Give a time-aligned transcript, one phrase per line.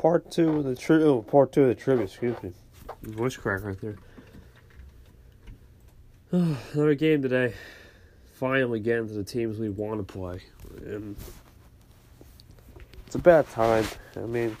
[0.00, 2.04] part two of the tri- oh, part two of the trivia.
[2.04, 2.52] Excuse me,
[3.02, 3.98] voice crack right there.
[6.72, 7.52] Another game today.
[8.34, 10.40] Finally getting to the teams we want to play,
[10.86, 11.14] and
[13.06, 13.84] it's a bad time.
[14.16, 14.56] I mean,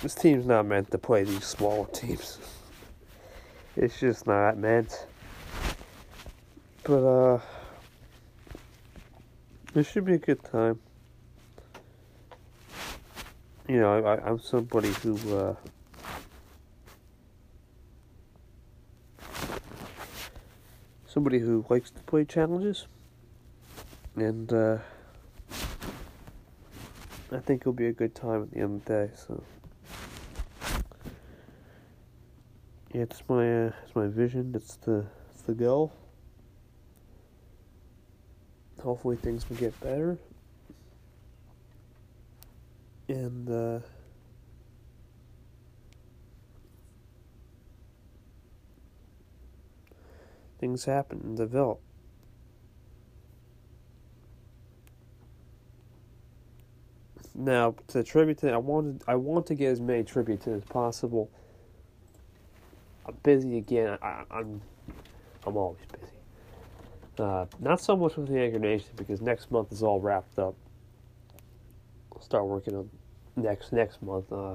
[0.00, 2.38] this team's not meant to play these smaller teams.
[3.76, 5.06] It's just not meant.
[6.84, 7.40] But uh,
[9.72, 10.78] this should be a good time.
[13.66, 15.54] You know, I, I'm somebody who uh,
[21.06, 22.86] somebody who likes to play challenges,
[24.16, 24.78] and uh,
[27.32, 29.10] I think it'll be a good time at the end of the day.
[29.14, 29.42] So,
[32.92, 34.52] yeah, it's my uh, it's my vision.
[34.54, 35.90] It's the it's the goal.
[38.82, 40.18] Hopefully, things will get better,
[43.14, 43.82] and
[50.58, 51.80] things happen and develop.
[57.34, 61.30] Now, to tribute to, I wanted, I want to get as many tributes as possible.
[63.06, 63.98] I'm busy again.
[64.00, 64.62] I, I'm,
[65.46, 66.12] I'm always busy.
[67.18, 70.54] Uh, not so much with the Anchor Nation because next month is all wrapped up.
[72.12, 72.88] I'll start working on
[73.36, 74.32] next next month.
[74.32, 74.54] Uh,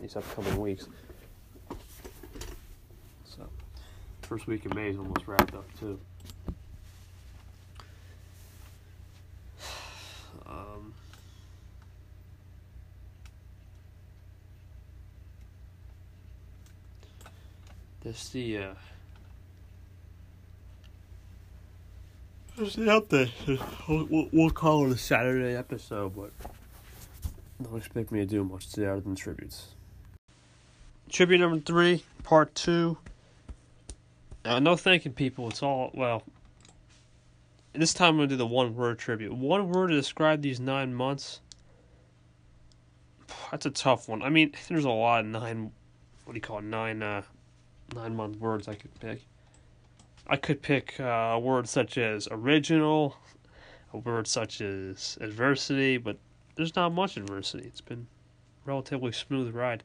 [0.00, 0.86] these upcoming weeks.
[3.24, 3.48] So,
[4.22, 5.98] first week of May is almost wrapped up too.
[10.48, 10.94] Um,
[18.02, 18.74] this the uh,
[22.56, 23.30] this the update.
[23.88, 26.30] We'll, we'll, call it a Saturday episode, but
[27.62, 29.68] don't expect me to do much today other than tributes.
[31.10, 32.96] Tribute number three, part two.
[34.44, 35.48] Uh, no thanking people.
[35.50, 36.22] It's all well.
[37.74, 39.32] This time I'm gonna do the one word tribute.
[39.34, 41.40] One word to describe these nine months.
[43.50, 44.22] That's a tough one.
[44.22, 45.72] I mean, there's a lot of nine.
[46.24, 46.64] What do you call it?
[46.64, 47.22] Nine, uh,
[47.94, 49.20] nine month words I could pick.
[50.28, 51.04] I could pick uh,
[51.34, 53.16] a word such as original,
[53.92, 56.18] a word such as adversity, but
[56.56, 57.64] there's not much adversity.
[57.66, 58.08] It's been
[58.64, 59.84] relatively smooth ride.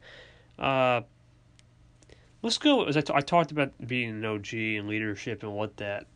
[0.57, 1.01] Uh,
[2.41, 2.85] let's go.
[2.85, 6.07] As I, t- I talked about being an OG and leadership and what that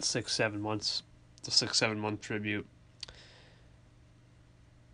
[0.00, 1.02] six seven months,
[1.44, 2.66] the six seven month tribute.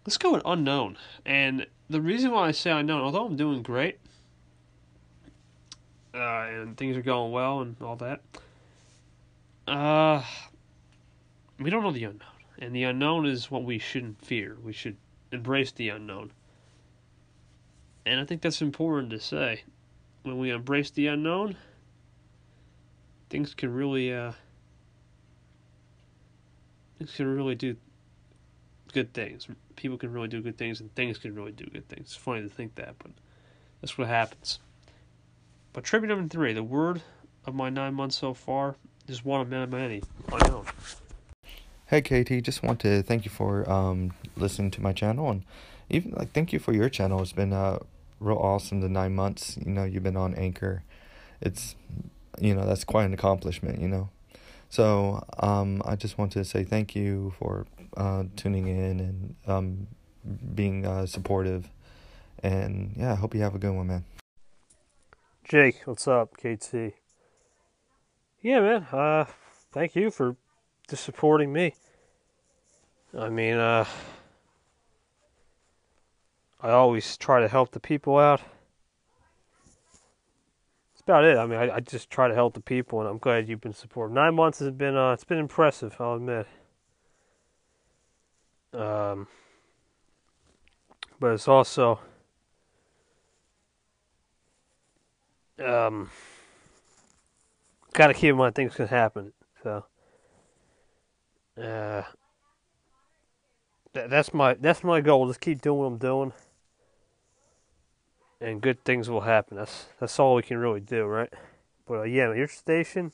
[0.07, 0.99] Let's go with unknown.
[1.25, 3.99] And the reason why I say unknown, although I'm doing great,
[6.15, 8.21] uh, and things are going well and all that,
[9.67, 10.23] uh,
[11.59, 12.29] we don't know the unknown.
[12.59, 14.57] And the unknown is what we shouldn't fear.
[14.63, 14.97] We should
[15.33, 16.31] embrace the unknown.
[18.07, 19.65] And I think that's important to say.
[20.23, 21.57] When we embrace the unknown,
[23.29, 24.33] things can really uh
[26.99, 27.77] things can really do
[28.93, 29.49] good things.
[29.77, 32.07] People can really do good things and things can really do good things.
[32.07, 33.11] It's funny to think that, but
[33.81, 34.61] that's what happens.
[35.73, 37.03] But tribute number three, the word
[37.45, 38.77] of my nine months so far
[39.09, 40.67] is one of many, many unknown.
[41.87, 45.45] Hey KT, just want to thank you for um, listening to my channel and
[45.91, 47.21] even like thank you for your channel.
[47.21, 47.79] It's been uh,
[48.21, 49.59] real awesome the nine months.
[49.65, 50.83] You know, you've been on Anchor.
[51.41, 51.77] It's
[52.41, 53.81] you know that's quite an accomplishment.
[53.81, 54.11] You know,
[54.71, 57.67] so um, I just want to say thank you for
[57.97, 59.87] uh, tuning in and um,
[60.55, 61.69] being uh, supportive.
[62.43, 64.05] And yeah, I hope you have a good one, man.
[65.45, 66.95] Jake, what's up, KT?
[68.45, 68.87] Yeah, man.
[68.93, 69.25] Uh,
[69.73, 70.37] thank you for
[70.87, 71.75] just supporting me.
[73.19, 73.87] I mean, uh,
[76.61, 78.43] I always try to help the people out.
[80.93, 81.39] That's about it.
[81.39, 83.73] I mean, I, I just try to help the people, and I'm glad you've been
[83.73, 84.15] supporting.
[84.15, 85.97] Nine months has been, uh, it's been impressive.
[85.99, 86.47] I'll admit.
[88.75, 89.27] Um,
[91.19, 91.99] but it's also,
[95.65, 96.11] um,
[97.95, 99.33] got to keep in mind things can happen.
[99.63, 99.85] So,
[101.57, 102.03] uh,
[103.95, 105.27] that, that's my that's my goal.
[105.29, 106.33] Just keep doing what I'm doing,
[108.41, 109.57] and good things will happen.
[109.57, 111.33] That's that's all we can really do, right?
[111.87, 113.13] But uh, yeah, your station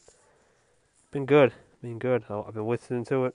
[1.12, 2.24] been good, been good.
[2.28, 3.34] I've been listening to it.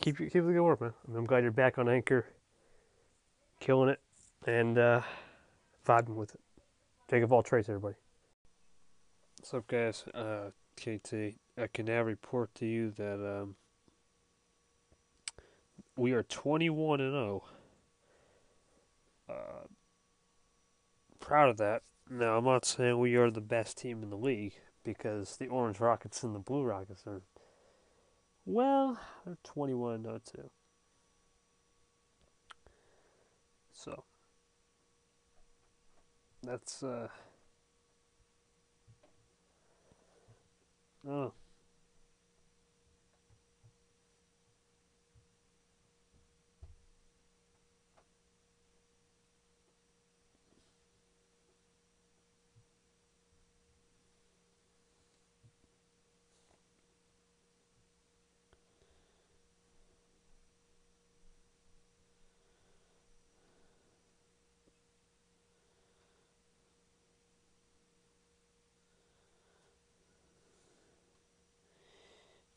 [0.00, 0.94] Keep keep the good work, man.
[1.14, 2.26] I'm glad you're back on Anchor,
[3.60, 4.00] killing it,
[4.46, 5.02] and uh,
[5.86, 6.40] vibing with it.
[7.08, 7.96] Take Jacob all traits, everybody.
[9.38, 10.04] What's up, guys?
[10.12, 11.36] Uh, KT.
[11.56, 13.54] I can now report to you that um,
[15.96, 17.44] we are 21 and 0.
[19.28, 19.32] Uh,
[21.20, 21.82] proud of that.
[22.10, 25.78] Now, I'm not saying we are the best team in the league because the Orange
[25.78, 27.22] Rockets and the Blue Rockets are,
[28.44, 30.50] well, they're 21 0 too.
[33.72, 34.02] So,
[36.42, 37.06] that's, uh,
[41.08, 41.32] oh.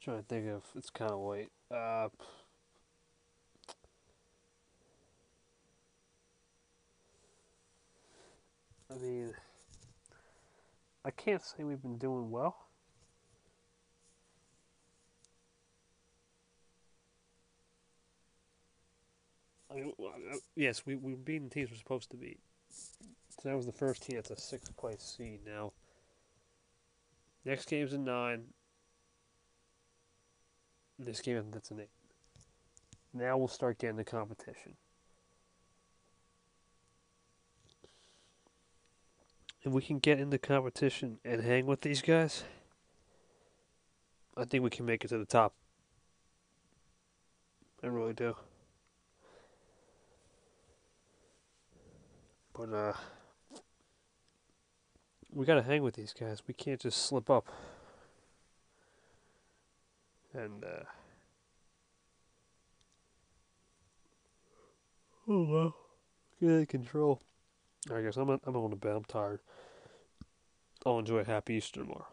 [0.01, 1.51] Trying to think of it's kind of late.
[1.69, 2.09] Uh,
[8.89, 9.31] I mean,
[11.05, 12.57] I can't say we've been doing well.
[19.69, 22.39] I mean, uh, yes, we we beating the teams we're supposed to beat.
[22.71, 25.41] So that was the first team that's a sixth place seed.
[25.45, 25.73] Now,
[27.45, 28.45] next game's a nine.
[31.03, 31.89] This game that's an eight.
[33.11, 34.75] Now we'll start getting the competition.
[39.63, 42.43] If we can get in the competition and hang with these guys,
[44.37, 45.53] I think we can make it to the top.
[47.83, 48.35] I really do.
[52.53, 52.93] But uh
[55.33, 56.43] we gotta hang with these guys.
[56.47, 57.47] We can't just slip up.
[60.33, 60.83] And uh
[65.27, 65.75] Oh well.
[66.39, 67.21] good control.
[67.93, 68.95] I guess I'm I'm going to bed.
[68.95, 69.39] I'm tired.
[70.85, 72.07] I'll enjoy a happy Easter tomorrow.